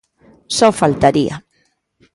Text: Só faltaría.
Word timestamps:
Só 0.57 0.67
faltaría. 0.79 1.35